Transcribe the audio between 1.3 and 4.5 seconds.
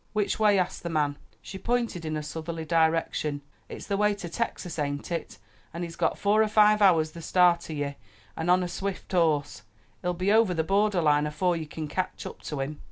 She pointed in a southerly direction. "It's the way to